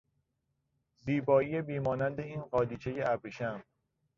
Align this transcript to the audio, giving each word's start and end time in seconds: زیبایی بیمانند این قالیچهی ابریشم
زیبایی 0.99 1.61
بیمانند 1.61 2.19
این 2.19 2.41
قالیچهی 2.41 3.01
ابریشم 3.01 3.63